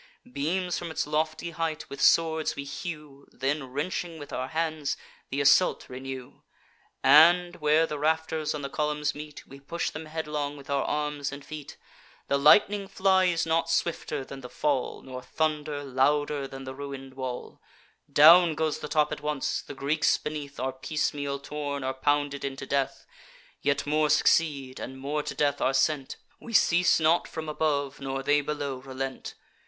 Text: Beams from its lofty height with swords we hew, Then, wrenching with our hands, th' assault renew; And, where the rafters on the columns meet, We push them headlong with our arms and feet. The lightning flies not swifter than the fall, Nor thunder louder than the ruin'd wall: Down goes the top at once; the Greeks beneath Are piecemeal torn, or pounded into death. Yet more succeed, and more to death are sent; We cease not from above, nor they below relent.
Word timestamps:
Beams 0.33 0.79
from 0.79 0.89
its 0.89 1.05
lofty 1.05 1.51
height 1.51 1.87
with 1.87 2.01
swords 2.01 2.55
we 2.55 2.63
hew, 2.63 3.27
Then, 3.31 3.65
wrenching 3.69 4.17
with 4.17 4.33
our 4.33 4.47
hands, 4.47 4.97
th' 5.31 5.35
assault 5.41 5.87
renew; 5.89 6.41
And, 7.03 7.57
where 7.57 7.85
the 7.85 7.99
rafters 7.99 8.55
on 8.55 8.63
the 8.63 8.69
columns 8.71 9.13
meet, 9.13 9.45
We 9.45 9.59
push 9.59 9.91
them 9.91 10.07
headlong 10.07 10.57
with 10.57 10.71
our 10.71 10.83
arms 10.85 11.31
and 11.31 11.45
feet. 11.45 11.77
The 12.29 12.39
lightning 12.39 12.87
flies 12.87 13.45
not 13.45 13.69
swifter 13.69 14.25
than 14.25 14.41
the 14.41 14.49
fall, 14.49 15.03
Nor 15.03 15.21
thunder 15.21 15.83
louder 15.83 16.47
than 16.47 16.63
the 16.63 16.73
ruin'd 16.73 17.13
wall: 17.13 17.61
Down 18.11 18.55
goes 18.55 18.79
the 18.79 18.87
top 18.87 19.11
at 19.11 19.21
once; 19.21 19.61
the 19.61 19.75
Greeks 19.75 20.17
beneath 20.17 20.59
Are 20.59 20.73
piecemeal 20.73 21.37
torn, 21.37 21.83
or 21.83 21.93
pounded 21.93 22.43
into 22.43 22.65
death. 22.65 23.05
Yet 23.61 23.85
more 23.85 24.09
succeed, 24.09 24.79
and 24.79 24.97
more 24.97 25.21
to 25.21 25.35
death 25.35 25.61
are 25.61 25.75
sent; 25.75 26.17
We 26.39 26.53
cease 26.53 26.99
not 26.99 27.27
from 27.27 27.47
above, 27.47 27.99
nor 27.99 28.23
they 28.23 28.41
below 28.41 28.77
relent. 28.77 29.35